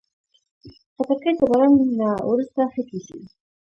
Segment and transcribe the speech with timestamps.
[0.95, 3.19] خټکی د باران نه وروسته ښه کېږي.